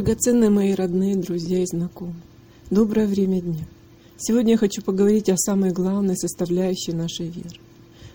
Драгоценные 0.00 0.48
мои 0.48 0.72
родные, 0.72 1.14
друзья 1.14 1.62
и 1.62 1.66
знакомые, 1.66 2.22
доброе 2.70 3.06
время 3.06 3.42
дня. 3.42 3.66
Сегодня 4.16 4.52
я 4.52 4.56
хочу 4.56 4.80
поговорить 4.80 5.28
о 5.28 5.36
самой 5.36 5.72
главной 5.72 6.16
составляющей 6.16 6.94
нашей 6.94 7.28
веры. 7.28 7.58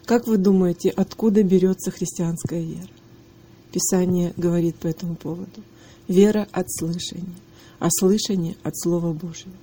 Как 0.06 0.26
вы 0.26 0.38
думаете, 0.38 0.90
откуда 0.90 1.44
берется 1.44 1.92
христианская 1.92 2.64
вера? 2.64 2.90
Писание 3.72 4.34
говорит 4.36 4.78
по 4.78 4.88
этому 4.88 5.16
поводу. 5.16 5.62
Вера 6.08 6.48
от 6.52 6.66
слышания, 6.72 7.36
а 7.78 7.90
слышание 7.92 8.56
от 8.64 8.76
Слова 8.76 9.14
Божьего. 9.14 9.54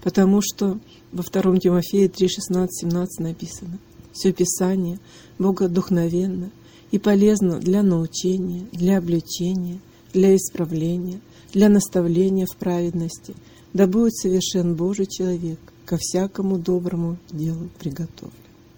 Потому 0.00 0.42
что 0.42 0.78
во 1.10 1.24
2 1.24 1.58
Тимофея 1.58 2.08
3, 2.08 2.28
16, 2.28 2.82
17 2.82 3.18
написано 3.18 3.78
«Все 4.12 4.32
Писание 4.32 5.00
богодухновенно 5.40 6.52
и 6.92 7.00
полезно 7.00 7.58
для 7.58 7.82
научения, 7.82 8.64
для 8.70 8.98
обличения, 8.98 9.80
для 10.14 10.34
исправления, 10.36 11.20
для 11.52 11.68
наставления 11.68 12.46
в 12.46 12.56
праведности, 12.56 13.34
да 13.74 13.86
будет 13.86 14.16
совершен 14.16 14.74
Божий 14.74 15.06
человек, 15.06 15.58
ко 15.84 15.98
всякому 16.00 16.56
доброму 16.56 17.18
делу 17.30 17.68
приготовлен. 17.78 18.32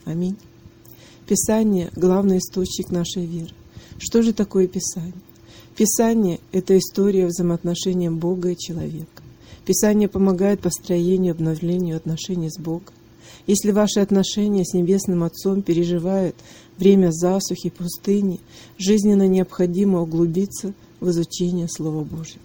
Аминь. 0.04 0.36
Писание– 1.26 1.90
главный 1.96 2.38
источник 2.38 2.90
нашей 2.90 3.26
веры. 3.26 3.52
Что 3.98 4.22
же 4.22 4.32
такое 4.32 4.66
Писание? 4.66 5.12
Писание– 5.76 6.40
это 6.52 6.76
история 6.76 7.26
взаимоотношения 7.26 8.10
Бога 8.10 8.50
и 8.50 8.56
человека. 8.56 9.22
Писание 9.64 10.08
помогает 10.08 10.60
построению 10.60 11.34
и 11.34 11.36
обновлению 11.36 11.96
отношений 11.96 12.50
с 12.50 12.58
Богом. 12.58 12.94
Если 13.46 13.70
ваши 13.70 14.00
отношения 14.00 14.64
с 14.64 14.74
Небесным 14.74 15.22
Отцом 15.22 15.62
переживают 15.62 16.34
время 16.78 17.10
засухи, 17.10 17.70
пустыни, 17.70 18.40
жизненно 18.78 19.28
необходимо 19.28 20.02
углубиться 20.02 20.74
в 21.00 21.10
изучение 21.10 21.68
Слова 21.68 22.04
Божьего. 22.04 22.40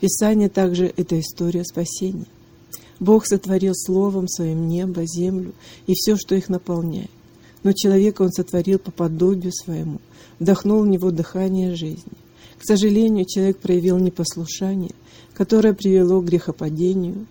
Писание 0.00 0.48
также— 0.48 0.92
это 0.96 1.18
история 1.20 1.64
спасения. 1.64 2.26
Бог 2.98 3.26
сотворил 3.26 3.74
Словом 3.74 4.28
Своим 4.28 4.68
небо, 4.68 5.06
землю 5.06 5.52
и 5.86 5.94
все, 5.94 6.16
что 6.16 6.34
их 6.34 6.48
наполняет. 6.48 7.10
Но 7.62 7.72
человека 7.72 8.22
Он 8.22 8.30
сотворил 8.30 8.78
по 8.78 8.90
подобию 8.90 9.52
Своему, 9.52 10.00
вдохнул 10.38 10.82
в 10.82 10.86
него 10.86 11.10
дыхание 11.10 11.74
жизни. 11.74 12.12
К 12.58 12.64
сожалению, 12.64 13.24
человек 13.24 13.58
проявил 13.58 13.98
непослушание, 13.98 14.92
которое 15.32 15.72
привело 15.72 16.20
к 16.20 16.26
грехопадению, 16.26 17.26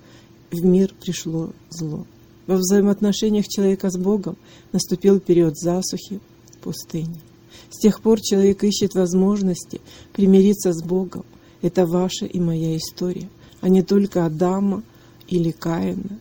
в 0.52 0.66
мир 0.66 0.94
пришло 1.00 1.52
зло. 1.70 2.06
Во 2.47 2.56
взаимоотношениях 2.56 3.47
человека 3.47 3.92
с 3.92 3.97
Богом 3.97 4.36
наступил 4.72 5.20
период 5.20 5.56
засухи, 5.56 6.20
пустыни. 6.62 7.22
С 7.70 7.80
тех 7.80 8.02
пор 8.02 8.22
человек 8.22 8.64
ищет 8.64 8.96
возможности 8.96 9.82
примириться 10.14 10.74
с 10.74 10.82
Богом. 10.84 11.26
Это 11.62 11.86
ваша 11.86 12.26
и 12.26 12.40
моя 12.40 12.78
история, 12.78 13.30
а 13.62 13.70
не 13.70 13.84
только 13.84 14.26
Адама 14.26 14.84
или 15.28 15.52
Каина. 15.52 16.20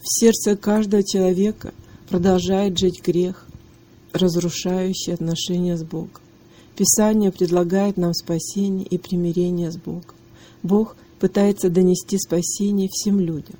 В 0.00 0.20
сердце 0.20 0.56
каждого 0.56 1.02
человека 1.02 1.74
продолжает 2.08 2.78
жить 2.78 3.02
грех, 3.04 3.46
разрушающий 4.12 5.14
отношения 5.14 5.76
с 5.76 5.84
Богом. 5.84 6.20
Писание 6.76 7.30
предлагает 7.30 7.96
нам 7.96 8.14
спасение 8.14 8.86
и 8.86 8.96
примирение 8.96 9.70
с 9.70 9.76
Богом. 9.76 10.14
Бог 10.62 10.96
пытается 11.18 11.68
донести 11.68 12.18
спасение 12.18 12.88
всем 12.90 13.20
людям, 13.20 13.56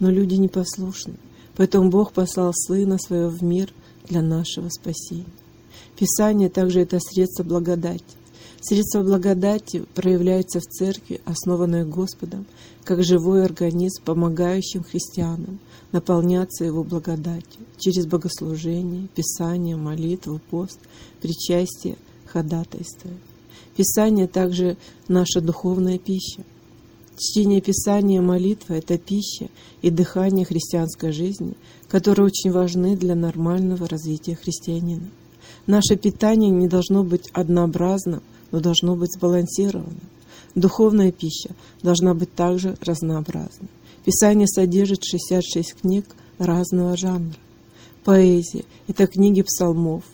но 0.00 0.10
люди 0.10 0.34
непослушны. 0.34 1.14
Поэтому 1.56 1.90
Бог 1.90 2.12
послал 2.12 2.52
Сына 2.52 2.98
Своего 2.98 3.28
в 3.28 3.42
мир 3.42 3.72
для 4.08 4.22
нашего 4.22 4.68
спасения. 4.68 5.24
Писание 5.98 6.48
также 6.48 6.80
это 6.80 6.98
средство 7.00 7.42
благодати. 7.42 8.04
Средство 8.60 9.02
благодати 9.02 9.84
проявляется 9.94 10.58
в 10.58 10.64
церкви, 10.64 11.20
основанной 11.26 11.84
Господом, 11.84 12.46
как 12.82 13.04
живой 13.04 13.44
организм, 13.44 14.02
помогающим 14.04 14.82
христианам 14.82 15.58
наполняться 15.92 16.64
Его 16.64 16.82
благодатью 16.82 17.60
через 17.78 18.06
богослужение, 18.06 19.08
Писание, 19.14 19.76
молитву, 19.76 20.40
пост, 20.50 20.78
причастие, 21.20 21.96
ходатайство. 22.24 23.10
Писание 23.76 24.26
также 24.26 24.76
наша 25.08 25.40
духовная 25.40 25.98
пища. 25.98 26.42
Чтение 27.18 27.60
Писания, 27.60 28.20
молитва— 28.20 28.72
это 28.74 28.98
пища 28.98 29.48
и 29.82 29.90
дыхание 29.90 30.44
христианской 30.44 31.12
жизни, 31.12 31.54
которые 31.88 32.26
очень 32.26 32.50
важны 32.50 32.96
для 32.96 33.14
нормального 33.14 33.86
развития 33.88 34.36
христианина. 34.36 35.10
Наше 35.66 35.96
питание 35.96 36.50
не 36.50 36.68
должно 36.68 37.04
быть 37.04 37.28
однообразным, 37.32 38.22
но 38.50 38.60
должно 38.60 38.96
быть 38.96 39.12
сбалансированным. 39.12 40.00
Духовная 40.54 41.10
пища 41.10 41.50
должна 41.82 42.14
быть 42.14 42.32
также 42.34 42.76
разнообразной. 42.80 43.68
Писание 44.04 44.46
содержит 44.46 45.02
66 45.02 45.80
книг 45.80 46.04
разного 46.38 46.96
жанра. 46.96 47.36
Поэзия— 48.04 48.64
это 48.86 49.06
книги 49.06 49.42
псалмов. 49.42 50.04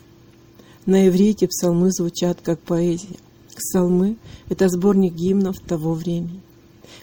На 0.87 1.09
иврите 1.09 1.49
псалмы 1.49 1.91
звучат 1.91 2.39
как 2.41 2.61
поэзия. 2.61 3.19
Псалмы— 3.57 4.17
это 4.49 4.69
сборник 4.69 5.15
гимнов 5.15 5.59
того 5.59 5.95
времени. 5.95 6.41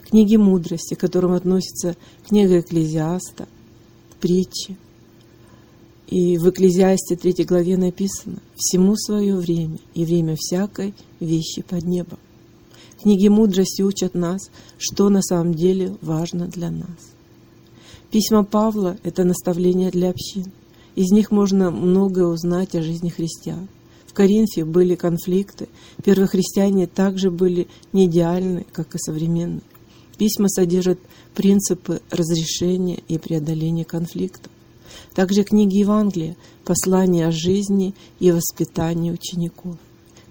Книги 0.09 0.37
мудрости, 0.37 0.93
к 0.93 0.99
которым 0.99 1.33
относится 1.33 1.97
книга 2.27 2.61
Экклезиаста, 2.61 3.47
притчи, 4.21 4.77
и 6.07 6.37
в 6.37 6.49
Экклезиасте 6.49 7.17
3 7.17 7.43
главе 7.43 7.77
написано 7.77 8.39
«Всему 8.55 8.95
свое 8.95 9.35
время, 9.35 9.77
и 9.93 10.05
время 10.05 10.35
всякой 10.37 10.93
вещи 11.19 11.61
под 11.61 11.83
небом». 11.83 12.19
Книги 13.01 13.27
мудрости 13.27 13.81
учат 13.81 14.15
нас, 14.15 14.49
что 14.77 15.09
на 15.09 15.21
самом 15.21 15.53
деле 15.53 15.95
важно 16.01 16.47
для 16.47 16.71
нас. 16.71 16.97
Письма 18.09 18.43
Павла— 18.43 18.97
это 19.03 19.25
наставления 19.25 19.91
для 19.91 20.09
общин. 20.09 20.51
Из 20.95 21.11
них 21.11 21.29
можно 21.29 21.71
многое 21.71 22.25
узнать 22.25 22.73
о 22.73 22.81
жизни 22.81 23.09
христиан. 23.09 23.67
В 24.07 24.13
Коринфе 24.13 24.65
были 24.65 24.95
конфликты, 24.95 25.67
первые 26.03 26.27
христиане 26.27 26.87
также 26.87 27.29
были 27.29 27.67
не 27.91 28.05
идеальны, 28.05 28.65
как 28.71 28.95
и 28.95 28.97
современные. 28.97 29.61
Письма 30.17 30.47
содержат 30.49 30.99
принципы 31.35 32.01
разрешения 32.09 32.99
и 33.07 33.19
преодоления 33.19 33.85
конфликтов. 33.85 34.51
Также 35.13 35.43
книги 35.43 35.77
Евангелия, 35.77 36.35
послания 36.63 37.27
о 37.27 37.31
жизни 37.31 37.93
и 38.19 38.31
воспитании 38.31 39.11
учеников. 39.11 39.77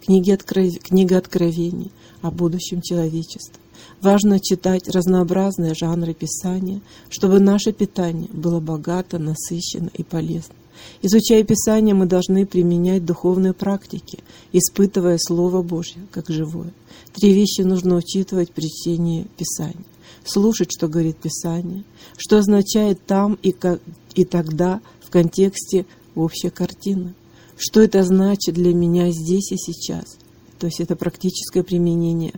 Книги 0.05 0.31
откров... 0.31 0.79
Книга 0.81 1.19
Откровений 1.19 1.91
о 2.23 2.31
будущем 2.31 2.81
человечества. 2.83 3.61
Важно 4.01 4.41
читать 4.41 4.89
разнообразные 4.89 5.75
жанры 5.75 6.15
Писания, 6.15 6.81
чтобы 7.09 7.41
наше 7.41 7.73
питание 7.73 8.29
было 8.33 8.61
богато, 8.61 9.19
насыщенно 9.19 9.91
и 9.95 10.03
полезно. 10.03 10.55
Изучая 11.03 11.43
Писание, 11.45 11.95
мы 11.95 12.07
должны 12.07 12.47
применять 12.47 13.05
духовные 13.05 13.53
практики, 13.53 14.19
испытывая 14.53 15.19
Слово 15.19 15.63
Божье 15.63 16.03
как 16.11 16.29
живое. 16.29 16.73
Три 17.15 17.33
вещи 17.33 17.63
нужно 17.63 17.97
учитывать 17.97 18.53
при 18.53 18.69
чтении 18.69 19.27
Писания. 19.37 19.85
Слушать, 20.25 20.71
что 20.71 20.89
говорит 20.89 21.17
Писание, 21.17 21.85
что 22.17 22.39
означает 22.39 23.05
там 23.07 23.39
и, 23.43 23.53
как, 23.53 23.81
и 24.15 24.25
тогда 24.25 24.81
в 25.01 25.11
контексте 25.11 25.87
общей 26.15 26.51
картины. 26.51 27.15
Что 27.57 27.81
это 27.81 28.03
значит 28.05 28.55
для 28.55 28.75
меня 28.75 29.11
здесь 29.11 29.53
и 29.53 29.57
сейчас? 29.57 30.19
То 30.59 30.67
есть 30.67 30.81
это 30.81 30.97
практическое 30.97 31.63
применение 31.63 32.35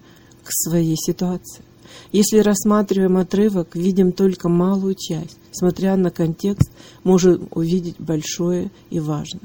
к 0.49 0.53
своей 0.53 0.97
ситуации. 0.97 1.63
Если 2.11 2.39
рассматриваем 2.39 3.19
отрывок, 3.19 3.77
видим 3.77 4.13
только 4.13 4.49
малую 4.49 4.95
часть. 4.95 5.37
Смотря 5.53 5.95
на 5.97 6.11
контекст, 6.11 6.71
можем 7.05 7.49
увидеть 7.51 7.97
большое 7.99 8.71
и 8.89 8.99
важное. 8.99 9.43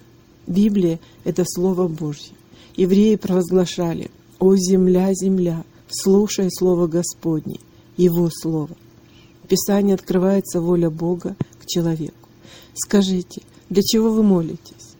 Библия— 0.48 1.02
это 1.26 1.44
Слово 1.46 1.90
Божье. 1.90 2.34
Евреи 2.78 3.18
провозглашали 3.18 4.12
«О 4.40 4.56
земля, 4.56 5.14
земля, 5.14 5.66
слушай 5.90 6.48
Слово 6.50 6.88
Господне, 6.88 7.60
Его 7.98 8.30
Слово». 8.32 8.76
В 9.44 9.48
Писании 9.48 9.94
открывается 9.94 10.62
воля 10.62 10.90
Бога 10.90 11.36
к 11.60 11.66
человеку. 11.66 12.30
Скажите, 12.74 13.42
для 13.70 13.82
чего 13.84 14.10
вы 14.10 14.24
молитесь? 14.24 14.96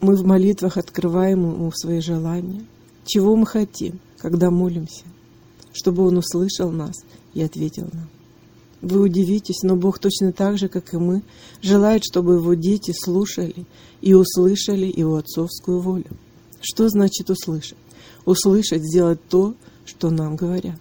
Мы 0.00 0.16
в 0.16 0.24
молитвах 0.24 0.78
открываем 0.78 1.40
Ему 1.52 1.72
свои 1.72 2.00
желания. 2.00 2.64
Чего 3.04 3.36
мы 3.36 3.46
хотим, 3.46 4.00
когда 4.18 4.50
молимся? 4.50 5.04
Чтобы 5.72 6.06
Он 6.06 6.18
услышал 6.18 6.70
нас 6.70 6.94
и 7.34 7.42
ответил 7.42 7.88
нам. 7.92 8.08
Вы 8.80 9.00
удивитесь, 9.00 9.62
но 9.62 9.76
Бог 9.76 9.98
точно 9.98 10.32
так 10.32 10.58
же, 10.58 10.68
как 10.68 10.94
и 10.94 10.98
мы, 10.98 11.22
желает, 11.62 12.02
чтобы 12.04 12.34
Его 12.34 12.54
дети 12.54 12.92
слушали 12.96 13.66
и 14.00 14.14
услышали 14.14 14.92
Его 14.94 15.16
отцовскую 15.16 15.80
волю. 15.80 16.06
Что 16.60 16.88
значит 16.88 17.30
услышать? 17.30 17.78
Услышать, 18.24 18.82
сделать 18.82 19.20
то, 19.28 19.54
что 19.84 20.10
нам 20.10 20.36
говорят. 20.36 20.78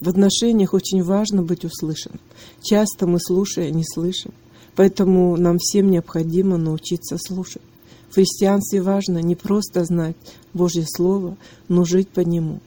В 0.00 0.08
отношениях 0.08 0.74
очень 0.74 1.02
важно 1.02 1.42
быть 1.42 1.64
услышанным. 1.64 2.20
Часто 2.62 3.06
мы, 3.06 3.18
слушая, 3.20 3.70
не 3.70 3.84
слышим. 3.84 4.32
Поэтому 4.76 5.36
нам 5.36 5.58
всем 5.58 5.90
необходимо 5.90 6.56
научиться 6.56 7.16
слушать. 7.18 7.62
В 8.08 8.14
христианстве 8.14 8.82
важно 8.82 9.18
не 9.18 9.36
просто 9.36 9.84
знать 9.84 10.16
Божье 10.54 10.84
Слово, 10.86 11.36
но 11.68 11.84
жить 11.84 12.08
по 12.08 12.20
нему. 12.20 12.60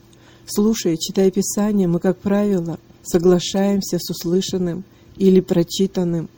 Слушая, 0.46 0.98
читая 0.98 1.32
Писание, 1.32 1.88
мы, 1.88 2.00
как 2.00 2.18
правило, 2.18 2.78
соглашаемся 3.04 3.98
с 4.00 4.10
услышанным 4.10 4.84
или 5.16 5.40
прочитанным, 5.40 6.30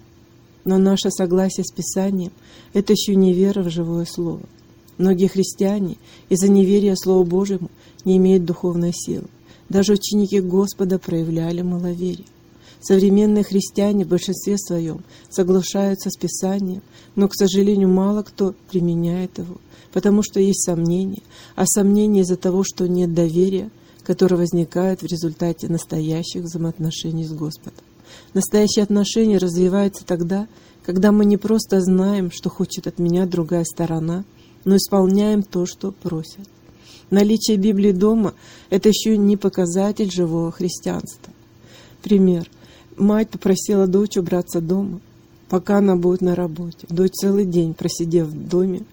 но 0.64 0.78
наше 0.78 1.10
согласие 1.10 1.64
с 1.64 1.72
Писанием– 1.72 2.32
это 2.74 2.94
еще 2.94 3.16
не 3.16 3.34
вера 3.34 3.64
в 3.64 3.70
живое 3.70 4.06
Слово. 4.06 4.42
Многие 4.98 5.28
христиане 5.28 5.98
из-за 6.30 6.50
неверия 6.50 6.96
Слову 6.96 7.24
Божьему 7.24 7.70
не 8.06 8.18
имеют 8.18 8.46
духовной 8.46 8.94
силы. 8.94 9.26
Даже 9.70 9.94
ученики 9.94 10.40
Господа 10.40 11.00
проявляли 11.00 11.62
маловерие. 11.62 12.28
Современные 12.82 13.44
христиане 13.44 14.06
в 14.06 14.10
большинстве 14.10 14.58
своем 14.60 15.04
соглашаются 15.30 16.12
с 16.12 16.18
Писанием, 16.18 16.84
но, 17.16 17.28
к 17.28 17.34
сожалению, 17.34 17.90
мало 17.90 18.22
кто 18.22 18.54
применяет 18.70 19.40
его, 19.40 19.58
потому 19.92 20.22
что 20.22 20.40
есть 20.40 20.64
сомнения, 20.64 21.24
а 21.56 21.66
сомнения 21.66 22.22
из-за 22.22 22.38
того, 22.38 22.64
что 22.64 22.88
нет 22.88 23.14
доверия, 23.14 23.72
которое 24.06 24.38
возникает 24.38 25.02
в 25.02 25.06
результате 25.06 25.68
настоящих 25.68 26.44
взаимоотношений 26.44 27.26
с 27.26 27.32
Господом. 27.32 27.84
Настоящие 28.34 28.84
отношения 28.84 29.38
развиваются 29.38 30.06
тогда, 30.06 30.48
когда 30.86 31.12
мы 31.12 31.26
не 31.26 31.38
просто 31.38 31.82
знаем, 31.82 32.32
что 32.32 32.50
хочет 32.50 32.88
от 32.88 33.00
меня 33.00 33.26
другая 33.26 33.64
сторона, 33.64 34.24
но 34.64 34.78
исполняем 34.78 35.42
то, 35.44 35.66
что 35.66 35.92
просят. 35.92 36.48
Наличие 37.10 37.58
Библии 37.58 37.92
дома– 37.92 38.34
это 38.70 38.90
еще 38.90 39.18
не 39.18 39.38
показатель 39.38 40.12
живого 40.12 40.52
христианства. 40.52 41.34
Пример. 42.02 42.50
Мать 42.98 43.30
попросила 43.30 43.88
дочь 43.88 44.18
убраться 44.18 44.62
дома, 44.62 45.00
пока 45.50 45.80
она 45.80 45.96
будет 45.96 46.22
на 46.22 46.36
работе. 46.36 46.88
Дочь 46.90 47.14
целый 47.14 47.46
день, 47.46 47.74
просидев 47.74 48.28
в 48.28 48.48
доме, 48.48 48.84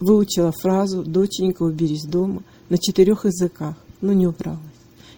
выучила 0.00 0.52
фразу 0.52 1.02
«Доченька, 1.02 1.62
уберись 1.62 2.04
дома» 2.04 2.42
на 2.68 2.78
четырех 2.78 3.24
языках, 3.24 3.76
но 4.02 4.12
не 4.12 4.26
убралась. 4.26 4.60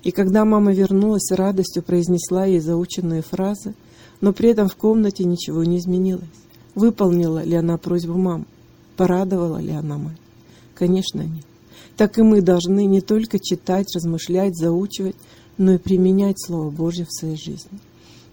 И 0.05 0.13
когда 0.13 0.45
мама 0.45 0.73
вернулась, 0.73 1.33
радостью 1.33 1.83
произнесла 1.83 2.45
ей 2.45 2.61
заученные 2.61 3.23
фразы, 3.23 3.75
но 4.21 4.33
при 4.33 4.51
этом 4.51 4.69
в 4.69 4.77
комнате 4.77 5.25
ничего 5.25 5.65
не 5.65 5.79
изменилось. 5.79 6.25
Выполнила 6.75 7.43
ли 7.43 7.55
она 7.55 7.79
просьбу 7.79 8.15
мамы? 8.15 8.45
Порадовала 8.97 9.59
ли 9.59 9.73
она 9.73 9.99
мать? 9.99 10.19
Конечно, 10.75 11.23
нет. 11.23 11.45
Так 11.97 12.19
и 12.19 12.23
мы 12.23 12.43
должны 12.43 12.85
не 12.85 13.01
только 13.01 13.39
читать, 13.39 13.87
размышлять, 13.95 14.57
заучивать, 14.57 15.17
но 15.57 15.75
и 15.75 15.79
применять 15.79 16.37
Слово 16.41 16.71
Божье 16.71 17.07
в 17.07 17.13
своей 17.13 17.37
жизни. 17.37 17.79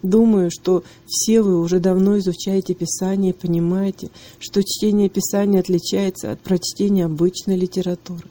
Думаю, 0.02 0.50
что 0.52 0.84
все 1.06 1.42
вы 1.42 1.60
уже 1.60 1.80
давно 1.80 2.18
изучаете 2.18 2.74
Писание 2.74 3.34
и 3.34 3.36
понимаете, 3.36 4.10
что 4.40 4.64
чтение 4.64 5.10
Писания 5.10 5.60
отличается 5.60 6.32
от 6.32 6.40
прочтения 6.40 7.06
обычной 7.06 7.56
литературы. 7.56 8.24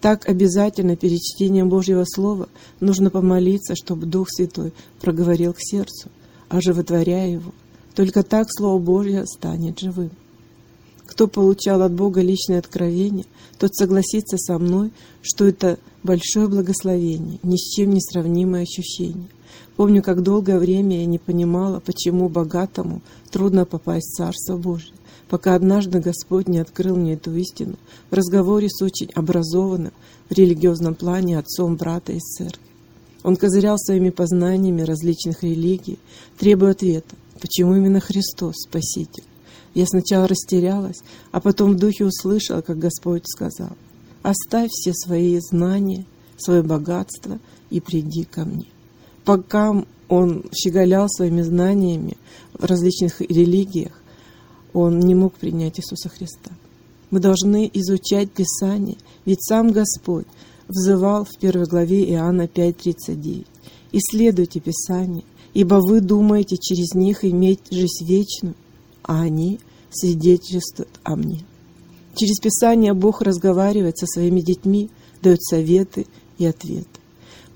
Так 0.00 0.28
обязательно 0.28 0.96
перед 0.96 1.20
чтением 1.20 1.68
Божьего 1.68 2.04
Слова 2.04 2.48
нужно 2.80 3.10
помолиться, 3.10 3.74
чтобы 3.74 4.06
Дух 4.06 4.28
Святой 4.30 4.72
проговорил 5.00 5.52
к 5.52 5.60
сердцу, 5.60 6.08
оживотворяя 6.48 7.28
его. 7.30 7.52
Только 7.94 8.22
так 8.22 8.48
Слово 8.50 8.78
Божье 8.78 9.26
станет 9.26 9.78
живым. 9.78 10.10
Кто 11.06 11.28
получал 11.28 11.82
от 11.82 11.92
Бога 11.92 12.22
личное 12.22 12.58
откровение, 12.58 13.26
тот 13.58 13.74
согласится 13.74 14.38
со 14.38 14.58
мной, 14.58 14.92
что 15.20 15.46
это 15.46 15.78
большое 16.02 16.48
благословение, 16.48 17.38
ни 17.42 17.56
с 17.56 17.74
чем 17.74 17.90
не 17.90 18.00
сравнимое 18.00 18.62
ощущение. 18.62 19.28
Помню, 19.76 20.02
как 20.02 20.22
долгое 20.22 20.58
время 20.58 21.00
я 21.00 21.06
не 21.06 21.18
понимала, 21.18 21.80
почему 21.80 22.28
богатому 22.28 23.02
трудно 23.30 23.64
попасть 23.64 24.12
в 24.12 24.16
Царство 24.16 24.56
Божье, 24.56 24.92
пока 25.32 25.54
однажды 25.54 26.00
Господь 26.00 26.46
не 26.46 26.58
открыл 26.58 26.94
мне 26.94 27.14
эту 27.14 27.34
истину 27.34 27.76
в 28.10 28.14
разговоре 28.14 28.68
с 28.68 28.82
очень 28.82 29.08
образованным 29.14 29.94
в 30.28 30.34
религиозном 30.34 30.94
плане 30.94 31.38
отцом 31.38 31.76
брата 31.76 32.12
из 32.12 32.20
церкви. 32.20 32.60
Он 33.22 33.36
козырял 33.36 33.78
своими 33.78 34.10
познаниями 34.10 34.82
различных 34.82 35.42
религий, 35.42 35.98
требуя 36.36 36.72
ответа, 36.72 37.16
почему 37.40 37.74
именно 37.74 37.98
Христос– 37.98 38.56
Спаситель. 38.68 39.24
Я 39.72 39.86
сначала 39.86 40.28
растерялась, 40.28 41.00
а 41.30 41.40
потом 41.40 41.72
в 41.72 41.78
духе 41.78 42.04
услышала, 42.04 42.60
как 42.60 42.78
Господь 42.78 43.22
сказал, 43.24 43.70
«Оставь 44.20 44.68
все 44.70 44.92
свои 44.92 45.38
знания, 45.40 46.04
свое 46.36 46.62
богатство 46.62 47.38
и 47.70 47.80
приди 47.80 48.24
ко 48.24 48.44
мне». 48.44 48.66
Пока 49.24 49.82
он 50.08 50.44
щеголял 50.54 51.08
своими 51.08 51.40
знаниями 51.40 52.18
в 52.52 52.66
различных 52.66 53.22
религиях, 53.22 54.01
он 54.72 55.00
не 55.00 55.14
мог 55.14 55.34
принять 55.34 55.78
Иисуса 55.78 56.08
Христа. 56.08 56.50
Мы 57.10 57.20
должны 57.20 57.70
изучать 57.74 58.30
Писание, 58.30 58.96
ведь 59.24 59.42
сам 59.42 59.70
Господь 59.70 60.26
взывал 60.68 61.24
в 61.24 61.38
первой 61.38 61.66
главе 61.66 62.10
Иоанна 62.10 62.46
5.39. 62.46 63.46
«Исследуйте 63.92 64.60
Писание, 64.60 65.24
ибо 65.52 65.74
вы 65.74 66.00
думаете 66.00 66.56
через 66.56 66.94
них 66.94 67.24
иметь 67.24 67.60
жизнь 67.70 68.06
вечную, 68.06 68.54
а 69.02 69.20
они 69.20 69.60
свидетельствуют 69.90 70.88
о 71.02 71.16
мне. 71.16 71.44
Через 72.14 72.38
Писание 72.38 72.94
Бог 72.94 73.20
разговаривает 73.20 73.98
со 73.98 74.06
своими 74.06 74.40
детьми, 74.40 74.90
дает 75.20 75.42
советы 75.42 76.06
и 76.38 76.46
ответы. 76.46 76.86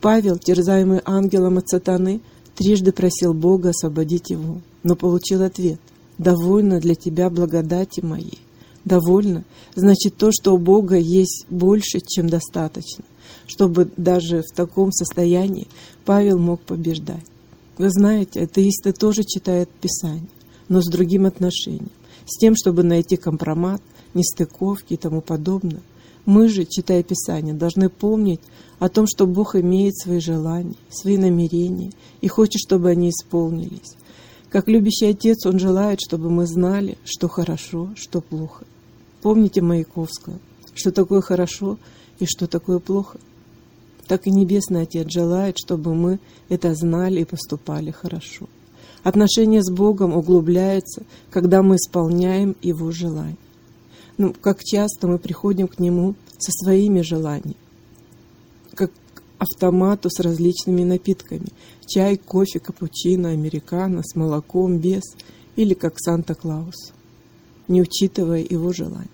Павел, 0.00 0.38
терзаемый 0.38 1.00
ангелом 1.04 1.56
от 1.58 1.68
сатаны, 1.68 2.20
трижды 2.54 2.92
просил 2.92 3.32
Бога 3.32 3.70
освободить 3.70 4.30
его, 4.30 4.60
но 4.82 4.96
получил 4.96 5.42
ответ 5.42 5.80
«Довольно 6.18 6.80
для 6.80 6.94
тебя 6.94 7.30
благодати 7.30 8.00
моей». 8.00 8.38
Довольно 8.84 9.44
значит 9.74 10.16
то, 10.16 10.30
что 10.30 10.54
у 10.54 10.58
Бога 10.58 10.96
есть 10.96 11.46
больше, 11.50 11.98
чем 12.00 12.28
достаточно, 12.28 13.04
чтобы 13.46 13.90
даже 13.96 14.42
в 14.42 14.54
таком 14.54 14.92
состоянии 14.92 15.66
Павел 16.04 16.38
мог 16.38 16.60
побеждать. 16.60 17.24
Вы 17.78 17.90
знаете, 17.90 18.42
атеисты 18.42 18.92
тоже 18.92 19.24
читают 19.24 19.68
Писание 19.70 20.28
но 20.68 20.80
с 20.80 20.86
другим 20.86 21.26
отношением, 21.26 21.90
с 22.26 22.38
тем, 22.38 22.54
чтобы 22.56 22.82
найти 22.82 23.16
компромат, 23.16 23.82
нестыковки 24.14 24.94
и 24.94 24.96
тому 24.96 25.20
подобное. 25.20 25.82
Мы 26.24 26.48
же, 26.48 26.64
читая 26.64 27.02
Писание, 27.02 27.54
должны 27.54 27.88
помнить 27.88 28.40
о 28.78 28.88
том, 28.88 29.06
что 29.06 29.26
Бог 29.26 29.54
имеет 29.54 29.96
свои 29.96 30.18
желания, 30.18 30.74
свои 30.90 31.18
намерения 31.18 31.92
и 32.20 32.28
хочет, 32.28 32.60
чтобы 32.60 32.90
они 32.90 33.10
исполнились. 33.10 33.96
Как 34.50 34.68
любящий 34.68 35.06
Отец, 35.06 35.44
Он 35.44 35.58
желает, 35.58 36.00
чтобы 36.00 36.30
мы 36.30 36.46
знали, 36.46 36.96
что 37.04 37.28
хорошо, 37.28 37.90
что 37.96 38.20
плохо. 38.20 38.64
Помните 39.22 39.60
Маяковского, 39.60 40.38
что 40.74 40.92
такое 40.92 41.20
хорошо 41.20 41.78
и 42.18 42.26
что 42.26 42.46
такое 42.46 42.78
плохо. 42.78 43.18
Так 44.06 44.26
и 44.26 44.30
Небесный 44.30 44.82
Отец 44.82 45.10
желает, 45.10 45.58
чтобы 45.58 45.94
мы 45.94 46.20
это 46.48 46.74
знали 46.74 47.22
и 47.22 47.24
поступали 47.24 47.90
хорошо. 47.90 48.48
Отношение 49.02 49.62
с 49.62 49.70
Богом 49.70 50.16
углубляется, 50.16 51.02
когда 51.30 51.62
мы 51.62 51.76
исполняем 51.76 52.56
Его 52.62 52.90
желания. 52.92 53.36
Ну, 54.18 54.32
как 54.32 54.64
часто 54.64 55.06
мы 55.06 55.18
приходим 55.18 55.68
к 55.68 55.78
Нему 55.78 56.14
со 56.38 56.50
своими 56.52 57.02
желаниями, 57.02 57.56
автомату 59.38 60.08
с 60.10 60.20
различными 60.20 60.84
напитками. 60.84 61.48
Чай, 61.86 62.16
кофе, 62.16 62.58
капучино, 62.58 63.30
американо, 63.30 64.02
с 64.04 64.14
молоком, 64.14 64.78
без, 64.78 65.02
или 65.56 65.74
как 65.74 65.98
Санта-Клаус, 65.98 66.92
не 67.68 67.82
учитывая 67.82 68.40
Его 68.48 68.72
желания. 68.72 69.08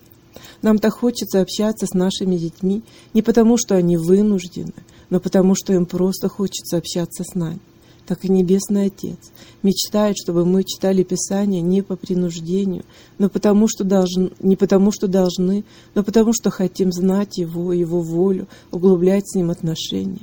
Нам 0.63 0.79
так 0.79 0.95
хочется 0.95 1.41
общаться 1.41 1.87
с 1.87 1.95
нашими 1.95 2.37
детьми 2.37 2.83
не 3.15 3.23
потому, 3.23 3.57
что 3.59 3.75
они 3.75 3.97
вынуждены, 3.97 4.75
но 5.11 5.21
потому, 5.21 5.55
что 5.55 5.73
им 5.73 5.87
просто 5.87 6.29
хочется 6.29 6.77
общаться 6.77 7.25
с 7.25 7.35
нами 7.35 7.61
так 8.07 8.25
и 8.25 8.29
Небесный 8.29 8.87
Отец 8.87 9.19
мечтает, 9.63 10.17
чтобы 10.19 10.45
мы 10.45 10.65
читали 10.65 11.03
Писание 11.03 11.63
не 11.63 11.83
по 11.83 11.97
принуждению, 11.97 12.85
но 13.19 13.29
потому 13.29 13.69
что 13.69 13.85
должны, 13.85 14.31
не 14.41 14.57
потому 14.57 14.91
что 14.91 15.07
должны, 15.07 15.65
но 15.95 16.03
потому 16.03 16.33
что 16.33 16.51
хотим 16.51 16.93
знать 16.93 17.39
Его, 17.39 17.73
Его 17.73 18.01
волю, 18.01 18.49
углублять 18.71 19.29
с 19.29 19.35
Ним 19.35 19.51
отношения. 19.51 20.23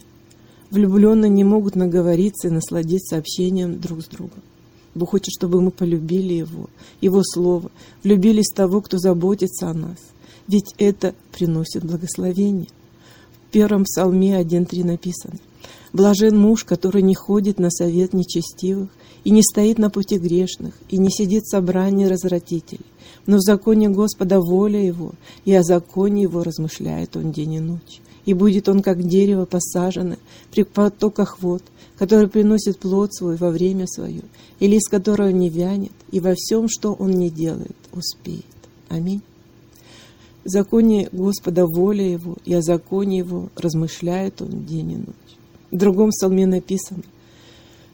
Влюбленные 0.72 1.30
не 1.30 1.44
могут 1.44 1.76
наговориться 1.76 2.48
и 2.48 2.52
насладиться 2.52 3.18
общением 3.18 3.80
друг 3.80 4.02
с 4.02 4.06
другом. 4.06 4.42
Бог 4.94 5.12
хочет, 5.12 5.32
чтобы 5.32 5.62
мы 5.62 5.72
полюбили 5.72 6.34
Его, 6.34 6.70
Его 7.02 7.22
Слово, 7.24 7.72
влюбились 8.04 8.52
в 8.52 8.56
того, 8.56 8.82
кто 8.82 8.98
заботится 8.98 9.70
о 9.70 9.74
нас. 9.74 9.98
Ведь 10.48 10.74
это 10.78 11.16
приносит 11.32 11.86
благословение. 11.86 12.68
В 13.48 13.52
первом 13.52 13.84
псалме 13.86 14.40
1.3 14.40 14.84
написано 14.84 15.40
Блажен 15.92 16.38
муж, 16.38 16.66
который 16.66 17.02
не 17.02 17.16
ходит 17.16 17.60
на 17.60 17.72
совет 17.72 18.14
нечестивых, 18.14 18.90
и 19.24 19.32
не 19.32 19.42
стоит 19.42 19.78
на 19.80 19.90
пути 19.90 20.18
грешных, 20.18 20.74
и 20.90 20.98
не 20.98 21.10
сидит 21.10 21.44
в 21.44 21.50
собрании 21.50 22.06
развратителей, 22.06 22.86
но 23.26 23.38
в 23.38 23.42
законе 23.42 23.90
Господа 23.90 24.40
воля 24.40 24.82
его, 24.82 25.14
и 25.46 25.54
о 25.54 25.64
законе 25.64 26.24
его 26.24 26.44
размышляет 26.44 27.18
он 27.18 27.32
день 27.32 27.54
и 27.54 27.60
ночь. 27.60 28.02
И 28.26 28.34
будет 28.34 28.70
он, 28.70 28.82
как 28.82 29.04
дерево 29.08 29.46
посаженное 29.46 30.20
при 30.52 30.64
потоках 30.64 31.42
вод, 31.42 31.64
который 31.98 32.30
приносит 32.30 32.80
плод 32.80 33.14
свой 33.14 33.36
во 33.36 33.50
время 33.50 33.88
свое, 33.88 34.24
и 34.60 34.68
лист 34.68 34.90
которого 34.90 35.30
не 35.30 35.50
вянет, 35.50 35.92
и 36.12 36.20
во 36.20 36.34
всем, 36.36 36.68
что 36.70 36.94
он 36.94 37.12
не 37.12 37.30
делает, 37.30 37.76
успеет. 37.92 38.46
Аминь. 38.88 39.22
В 40.46 40.50
законе 40.50 41.10
Господа 41.12 41.66
воля 41.66 42.10
Его, 42.10 42.38
и 42.46 42.54
о 42.54 42.62
законе 42.62 43.20
Его 43.20 43.50
размышляет 43.56 44.42
Он 44.42 44.66
день 44.66 44.92
и 44.92 44.96
ночь. 44.98 45.39
В 45.72 45.78
другом 45.78 46.10
псалме 46.10 46.48
написано 46.48 47.04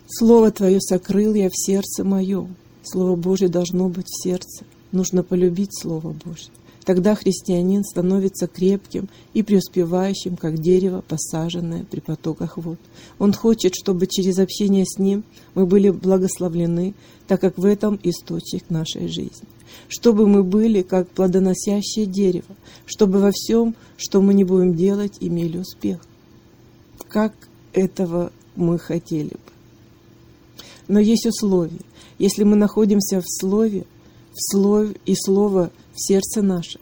«Слово 0.08 0.52
Твое 0.52 0.80
сокрыл 0.80 1.34
я 1.34 1.50
в 1.50 1.56
сердце 1.56 2.04
моем». 2.04 2.56
Слово 2.84 3.16
Божье 3.16 3.50
должно 3.50 3.90
быть 3.90 4.08
в 4.08 4.24
сердце. 4.24 4.64
Нужно 4.92 5.24
полюбить 5.24 5.72
Слово 5.78 6.16
Божье. 6.24 6.52
Тогда 6.86 7.16
христианин 7.16 7.84
становится 7.84 8.46
крепким 8.46 9.10
и 9.34 9.42
преуспевающим, 9.42 10.38
как 10.38 10.60
дерево, 10.60 11.04
посаженное 11.06 11.84
при 11.84 12.00
потоках 12.00 12.58
вод. 12.58 12.78
Он 13.18 13.34
хочет, 13.34 13.74
чтобы 13.76 14.06
через 14.06 14.38
общение 14.38 14.86
с 14.86 15.00
ним 15.00 15.24
мы 15.56 15.66
были 15.66 15.90
благословлены, 15.90 16.94
так 17.28 17.42
как 17.42 17.58
в 17.58 17.66
этом 17.66 18.00
источник 18.04 18.70
нашей 18.70 19.08
жизни. 19.08 19.48
Чтобы 19.88 20.28
мы 20.28 20.44
были 20.44 20.84
как 20.84 21.10
плодоносящее 21.10 22.06
дерево, 22.06 22.56
чтобы 22.86 23.20
во 23.20 23.32
всем, 23.34 23.76
что 23.98 24.22
мы 24.22 24.36
не 24.36 24.44
будем 24.44 24.76
делать, 24.76 25.18
имели 25.20 25.58
успех. 25.58 26.00
Как 27.10 27.34
этого 27.76 28.32
мы 28.56 28.80
хотели 28.80 29.30
бы. 29.30 29.40
Но 30.88 31.00
есть 31.00 31.26
условия. 31.26 31.82
Если 32.18 32.44
мы 32.44 32.56
находимся 32.56 33.22
в 33.22 33.26
Слове, 33.28 33.86
в 34.32 34.52
Слове 34.52 34.96
и 35.06 35.14
Слово 35.16 35.72
в 35.94 36.02
сердце 36.02 36.42
наше, 36.42 36.80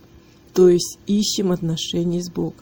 то 0.53 0.69
есть 0.69 1.00
ищем 1.07 1.51
отношений 1.51 2.21
с 2.21 2.29
Богом. 2.29 2.53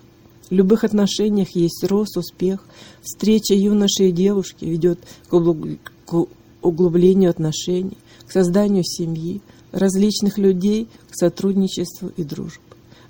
В 0.49 0.53
любых 0.53 0.83
отношениях 0.83 1.49
есть 1.55 1.83
рост, 1.83 2.17
успех. 2.17 2.65
Встреча 3.01 3.53
юноши 3.53 4.09
и 4.09 4.11
девушки 4.11 4.65
ведет 4.65 4.99
к 5.27 6.25
углублению 6.61 7.29
отношений, 7.29 7.97
к 8.27 8.31
созданию 8.31 8.83
семьи, 8.83 9.41
различных 9.71 10.37
людей, 10.37 10.87
к 11.09 11.15
сотрудничеству 11.15 12.11
и 12.15 12.23
дружбе. 12.23 12.61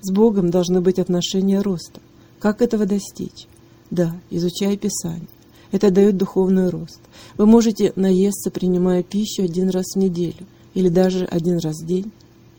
С 0.02 0.12
Богом 0.12 0.50
должны 0.50 0.82
быть 0.82 1.00
отношения 1.00 1.62
роста. 1.62 2.00
Как 2.40 2.62
этого 2.62 2.86
достичь? 2.86 3.48
Да, 3.92 4.16
изучая 4.30 4.78
Писание. 4.78 5.28
Это 5.72 5.92
дает 5.92 6.18
духовный 6.18 6.70
рост. 6.70 7.00
Вы 7.38 7.46
можете 7.46 7.94
наесться, 7.96 8.50
принимая 8.50 9.04
пищу 9.04 9.44
один 9.44 9.70
раз 9.70 9.94
в 9.94 10.00
неделю 10.00 10.48
или 10.74 10.90
даже 10.90 11.26
один 11.26 11.60
раз 11.60 11.82
в 11.82 11.86
день? 11.86 12.12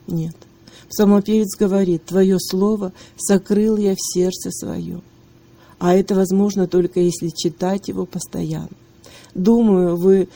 Нет. 0.06 0.36
Псалмопевец 0.88 1.56
говорит, 1.58 2.04
«Твое 2.04 2.38
слово 2.38 2.92
сокрыл 3.16 3.76
я 3.78 3.94
в 3.94 3.98
сердце 4.00 4.50
своем». 4.50 5.02
А 5.78 5.94
это 5.94 6.14
возможно 6.14 6.68
только 6.68 7.00
если 7.00 7.28
читать 7.28 7.88
его 7.88 8.06
постоянно. 8.06 8.68
Думаю, 9.34 9.96
вы 9.96 10.28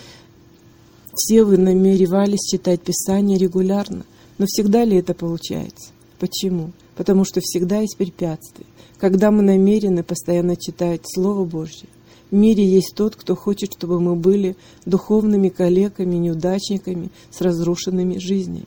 все 1.14 1.44
вы 1.44 1.56
намеревались 1.56 2.50
читать 2.50 2.80
Писание 2.80 3.38
регулярно, 3.38 4.04
но 4.38 4.46
всегда 4.46 4.84
ли 4.84 4.96
это 4.96 5.14
получается? 5.14 5.92
Почему? 6.18 6.72
Потому 6.96 7.24
что 7.24 7.40
всегда 7.40 7.80
есть 7.80 7.96
препятствия. 7.96 8.66
Когда 8.98 9.30
мы 9.30 9.42
намерены 9.42 10.02
постоянно 10.02 10.56
читать 10.56 11.02
Слово 11.04 11.44
Божье, 11.44 11.88
в 12.30 12.34
мире 12.34 12.64
есть 12.64 12.94
тот, 12.96 13.14
кто 13.14 13.36
хочет, 13.36 13.72
чтобы 13.72 14.00
мы 14.00 14.16
были 14.16 14.56
духовными 14.84 15.48
коллегами, 15.48 16.16
неудачниками 16.16 17.10
с 17.30 17.40
разрушенными 17.40 18.18
жизнями. 18.18 18.66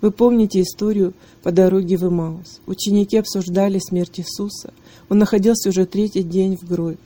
Вы 0.00 0.10
помните 0.10 0.62
историю 0.62 1.12
по 1.42 1.52
дороге 1.52 1.96
в 1.96 2.04
Имаус. 2.04 2.60
Ученики 2.66 3.16
обсуждали 3.16 3.78
смерть 3.78 4.20
Иисуса. 4.20 4.72
Он 5.08 5.18
находился 5.18 5.68
уже 5.68 5.86
третий 5.86 6.22
день 6.22 6.56
в 6.56 6.66
гробе. 6.68 6.98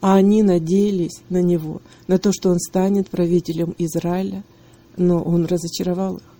А 0.00 0.16
они 0.16 0.42
надеялись 0.42 1.22
на 1.28 1.40
Него, 1.40 1.80
на 2.08 2.18
то, 2.18 2.32
что 2.32 2.50
Он 2.50 2.58
станет 2.58 3.08
правителем 3.08 3.74
Израиля, 3.78 4.42
но 4.96 5.22
Он 5.22 5.44
разочаровал 5.46 6.16
их. 6.16 6.31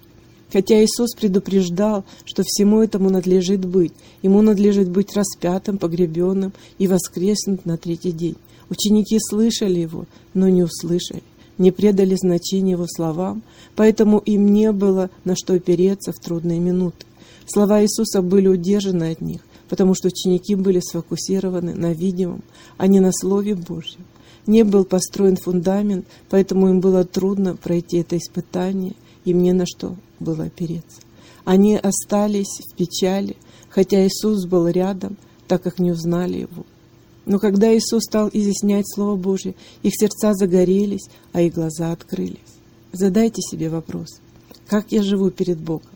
Хотя 0.52 0.84
Иисус 0.84 1.14
предупреждал, 1.14 2.04
что 2.26 2.42
всему 2.44 2.82
этому 2.82 3.08
надлежит 3.08 3.64
быть, 3.64 3.92
Ему 4.22 4.42
надлежит 4.42 4.88
быть 4.88 5.16
распятым, 5.16 5.78
погребенным 5.78 6.52
и 6.78 6.86
воскреснуть 6.86 7.64
на 7.64 7.76
третий 7.76 8.12
день. 8.12 8.36
Ученики 8.70 9.18
слышали 9.18 9.80
его, 9.80 10.06
но 10.32 10.48
не 10.48 10.62
услышали, 10.62 11.22
не 11.58 11.72
предали 11.72 12.14
значения 12.14 12.72
его 12.72 12.86
словам, 12.86 13.42
поэтому 13.74 14.18
им 14.18 14.52
не 14.52 14.70
было 14.72 15.10
на 15.24 15.34
что 15.34 15.54
опереться 15.54 16.12
в 16.12 16.20
трудные 16.22 16.60
минуты. 16.60 17.04
Слова 17.46 17.82
Иисуса 17.82 18.22
были 18.22 18.46
удержаны 18.46 19.10
от 19.10 19.20
них, 19.20 19.40
потому 19.68 19.94
что 19.94 20.08
ученики 20.08 20.54
были 20.54 20.80
сфокусированы 20.80 21.74
на 21.74 21.92
видимом, 21.92 22.42
а 22.76 22.86
не 22.86 23.00
на 23.00 23.10
Слове 23.12 23.54
Божьем. 23.54 24.04
Не 24.46 24.64
был 24.64 24.84
построен 24.84 25.36
фундамент, 25.36 26.06
поэтому 26.30 26.68
им 26.68 26.80
было 26.80 27.04
трудно 27.04 27.56
пройти 27.56 27.98
это 27.98 28.16
испытание, 28.16 28.94
им 29.24 29.42
не 29.42 29.52
на 29.52 29.66
что 29.66 29.96
было 30.22 30.44
опереться. 30.44 31.00
Они 31.44 31.76
остались 31.76 32.60
в 32.60 32.76
печали, 32.76 33.36
хотя 33.68 34.06
Иисус 34.06 34.46
был 34.46 34.68
рядом, 34.68 35.16
так 35.48 35.62
как 35.62 35.78
не 35.78 35.90
узнали 35.90 36.38
Его. 36.38 36.64
Но 37.26 37.38
когда 37.38 37.76
Иисус 37.76 38.04
стал 38.04 38.28
изъяснять 38.32 38.88
Слово 38.88 39.16
Божье, 39.16 39.54
их 39.82 39.92
сердца 39.94 40.34
загорелись, 40.34 41.08
а 41.32 41.40
их 41.40 41.54
глаза 41.54 41.92
открылись. 41.92 42.38
Задайте 42.92 43.42
себе 43.42 43.68
вопрос, 43.68 44.20
как 44.66 44.90
я 44.90 45.02
живу 45.02 45.30
перед 45.30 45.58
Богом? 45.58 45.86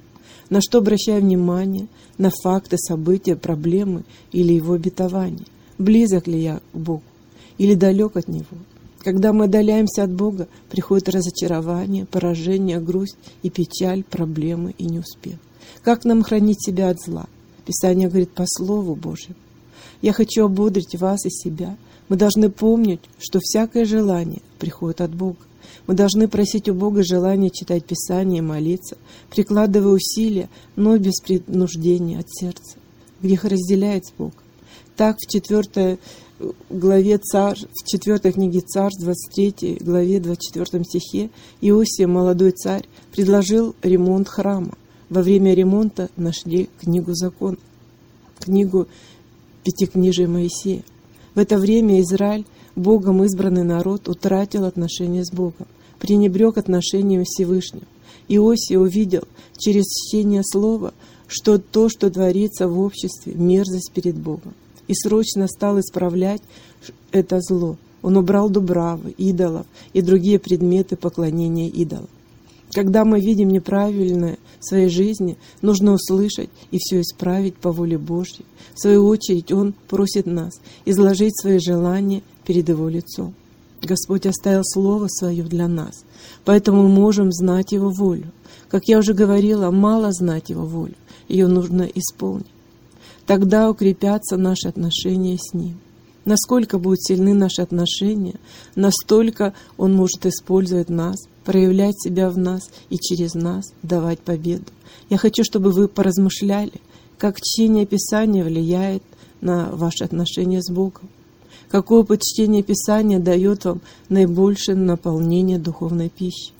На 0.48 0.60
что 0.60 0.78
обращаю 0.78 1.22
внимание? 1.22 1.88
На 2.18 2.30
факты, 2.30 2.78
события, 2.78 3.36
проблемы 3.36 4.04
или 4.32 4.52
Его 4.52 4.74
обетования? 4.74 5.46
Близок 5.78 6.26
ли 6.26 6.40
я 6.40 6.60
к 6.72 6.76
Богу? 6.76 7.02
Или 7.58 7.74
далек 7.74 8.16
от 8.16 8.28
Него? 8.28 8.44
Когда 9.06 9.32
мы 9.32 9.44
отдаляемся 9.44 10.02
от 10.02 10.10
Бога, 10.10 10.48
приходит 10.68 11.08
разочарование, 11.08 12.06
поражение, 12.06 12.80
грусть 12.80 13.16
и 13.44 13.50
печаль, 13.50 14.02
проблемы 14.02 14.74
и 14.78 14.84
неуспех. 14.84 15.36
Как 15.84 16.04
нам 16.04 16.24
хранить 16.24 16.60
себя 16.60 16.90
от 16.90 17.00
зла? 17.00 17.26
Писание 17.64 18.08
говорит 18.08 18.32
по 18.32 18.42
Слову 18.48 18.96
Божьему. 18.96 19.36
Я 20.02 20.12
хочу 20.12 20.46
ободрить 20.46 20.96
вас 20.96 21.24
и 21.24 21.30
себя. 21.30 21.76
Мы 22.08 22.16
должны 22.16 22.50
помнить, 22.50 22.98
что 23.20 23.38
всякое 23.40 23.84
желание 23.84 24.42
приходит 24.58 25.00
от 25.00 25.14
Бога. 25.14 25.38
Мы 25.86 25.94
должны 25.94 26.26
просить 26.26 26.68
у 26.68 26.74
Бога 26.74 27.04
желание 27.04 27.50
читать 27.50 27.84
Писание 27.84 28.38
и 28.38 28.42
молиться, 28.42 28.96
прикладывая 29.30 29.92
усилия, 29.94 30.48
но 30.74 30.98
без 30.98 31.20
принуждения 31.20 32.18
от 32.18 32.26
сердца. 32.28 32.76
Грех 33.22 33.44
разделяет 33.44 34.04
с 34.04 34.10
Богом. 34.10 34.34
Так 34.96 35.16
в 35.20 35.30
четвертой 35.30 36.00
главе 36.70 37.18
царь, 37.18 37.58
в 37.58 37.86
четвертой 37.86 38.32
книге 38.32 38.60
Царств, 38.60 39.02
23 39.02 39.78
главе 39.80 40.20
24 40.20 40.84
стихе, 40.84 41.30
Иосия, 41.60 42.06
молодой 42.06 42.52
царь, 42.52 42.84
предложил 43.12 43.74
ремонт 43.82 44.28
храма. 44.28 44.74
Во 45.08 45.22
время 45.22 45.54
ремонта 45.54 46.10
нашли 46.16 46.68
книгу 46.80 47.14
закон, 47.14 47.58
книгу 48.40 48.86
Пятикнижие 49.64 50.28
Моисея. 50.28 50.84
В 51.34 51.38
это 51.38 51.58
время 51.58 52.00
Израиль, 52.00 52.46
Богом 52.74 53.24
избранный 53.24 53.64
народ, 53.64 54.08
утратил 54.08 54.64
отношения 54.64 55.24
с 55.24 55.30
Богом, 55.30 55.66
пренебрег 55.98 56.58
отношениями 56.58 57.24
Всевышнего. 57.24 57.84
Иосия 58.28 58.78
увидел 58.78 59.22
через 59.56 59.84
чтение 59.86 60.42
слова, 60.44 60.92
что 61.28 61.58
то, 61.58 61.88
что 61.88 62.10
творится 62.10 62.68
в 62.68 62.78
обществе, 62.80 63.34
мерзость 63.34 63.92
перед 63.92 64.16
Богом, 64.16 64.54
и 64.88 64.94
срочно 64.94 65.46
стал 65.48 65.80
исправлять 65.80 66.42
это 67.12 67.40
зло. 67.40 67.76
Он 68.02 68.16
убрал 68.16 68.50
дубравы, 68.50 69.10
идолов 69.16 69.66
и 69.92 70.00
другие 70.00 70.38
предметы 70.38 70.96
поклонения 70.96 71.68
идолам. 71.68 72.08
Когда 72.72 73.04
мы 73.04 73.20
видим 73.20 73.48
неправильное 73.48 74.38
в 74.60 74.64
своей 74.64 74.88
жизни, 74.88 75.38
нужно 75.62 75.92
услышать 75.92 76.50
и 76.70 76.78
все 76.78 77.00
исправить 77.00 77.56
по 77.56 77.72
воле 77.72 77.96
Божьей. 77.96 78.44
В 78.74 78.80
свою 78.80 79.06
очередь 79.06 79.52
Он 79.52 79.74
просит 79.88 80.26
нас 80.26 80.60
изложить 80.84 81.40
свои 81.40 81.58
желания 81.58 82.22
перед 82.44 82.68
Его 82.68 82.88
лицом. 82.88 83.34
Господь 83.82 84.26
оставил 84.26 84.62
Слово 84.64 85.06
Свое 85.08 85.44
для 85.44 85.68
нас, 85.68 86.04
поэтому 86.44 86.82
мы 86.82 86.88
можем 86.88 87.32
знать 87.32 87.72
Его 87.72 87.90
волю. 87.90 88.32
Как 88.68 88.82
я 88.86 88.98
уже 88.98 89.14
говорила, 89.14 89.70
мало 89.70 90.12
знать 90.12 90.50
Его 90.50 90.66
волю, 90.66 90.94
ее 91.28 91.46
нужно 91.46 91.82
исполнить. 91.82 92.46
Тогда 93.26 93.68
укрепятся 93.68 94.36
наши 94.36 94.68
отношения 94.68 95.36
с 95.36 95.52
Ним. 95.52 95.78
Насколько 96.24 96.78
будут 96.78 97.02
сильны 97.02 97.34
наши 97.34 97.60
отношения, 97.62 98.34
настолько 98.74 99.52
Он 99.76 99.94
может 99.94 100.26
использовать 100.26 100.88
нас, 100.88 101.16
проявлять 101.44 102.00
себя 102.00 102.30
в 102.30 102.38
нас 102.38 102.70
и 102.88 102.98
через 102.98 103.34
нас 103.34 103.72
давать 103.82 104.20
победу. 104.20 104.64
Я 105.08 105.18
хочу, 105.18 105.44
чтобы 105.44 105.70
вы 105.70 105.88
поразмышляли, 105.88 106.72
как 107.18 107.40
чтение 107.40 107.86
Писания 107.86 108.44
влияет 108.44 109.02
на 109.40 109.70
ваши 109.72 110.04
отношения 110.04 110.62
с 110.62 110.70
Богом. 110.70 111.08
Какое 111.68 112.00
опыт 112.00 112.22
чтения 112.22 112.62
Писания 112.62 113.18
дает 113.18 113.64
вам 113.64 113.80
наибольшее 114.08 114.76
наполнение 114.76 115.58
духовной 115.58 116.08
пищи? 116.08 116.52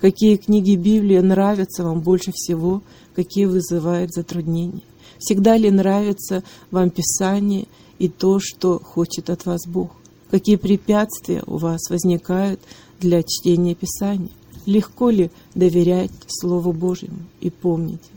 Какие 0.00 0.36
книги 0.36 0.76
Библии 0.76 1.18
нравятся 1.18 1.84
вам 1.84 2.00
больше 2.00 2.30
всего, 2.32 2.82
какие 3.14 3.44
вызывают 3.44 4.12
затруднения? 4.12 4.82
Всегда 5.20 5.58
ли 5.58 5.70
нравится 5.70 6.42
вам 6.70 6.90
Писание 6.90 7.66
и 7.98 8.08
то, 8.08 8.40
что 8.40 8.78
хочет 8.78 9.28
от 9.28 9.44
вас 9.44 9.60
Бог? 9.66 9.92
Какие 10.30 10.56
препятствия 10.56 11.42
у 11.46 11.58
вас 11.58 11.90
возникают 11.90 12.60
для 12.98 13.22
чтения 13.22 13.74
Писания? 13.74 14.30
Легко 14.64 15.10
ли 15.10 15.30
доверять 15.54 16.10
Слову 16.26 16.72
Божьему? 16.72 17.18
И 17.40 17.50
помните, 17.50 18.10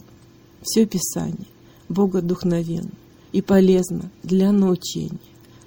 все 0.63 0.85
Писание 0.85 1.47
Богодухновенно 1.89 2.91
и 3.33 3.41
полезно 3.41 4.09
для 4.23 4.53
научения, 4.53 5.19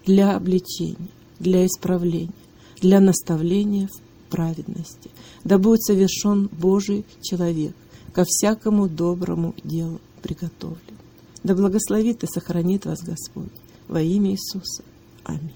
для 0.07 0.37
обличения, 0.37 1.09
для 1.38 1.66
исправления, 1.66 2.33
для 2.81 3.00
наставления 3.00 3.88
в 3.88 4.31
праведности. 4.31 5.11
Да 5.45 5.59
будет 5.59 5.83
совершен 5.83 6.49
Божий 6.50 7.05
человек, 7.21 7.75
ко 8.14 8.25
всякому 8.26 8.88
доброму 8.88 9.55
делу 9.62 10.00
приготовлен. 10.23 10.97
Да 11.46 11.54
благословит 11.54 12.24
и 12.24 12.26
сохранит 12.26 12.86
вас 12.86 13.04
Господь 13.04 13.52
во 13.86 14.02
имя 14.02 14.32
Иисуса. 14.32 14.82
Аминь. 15.22 15.54